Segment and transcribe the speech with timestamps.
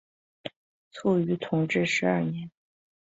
[0.91, 2.49] 卒于同治十二年。